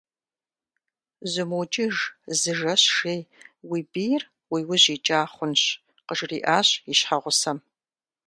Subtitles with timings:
[1.31, 1.95] Зумыукӏыж,
[2.39, 3.21] зы жэщ жей,
[3.69, 5.61] уи бийр уи ужь икӏа хъунщ,-
[6.05, 7.57] къыжриӏащ и щхьэгъусэм.